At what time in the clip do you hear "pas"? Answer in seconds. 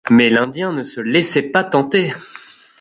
1.51-1.63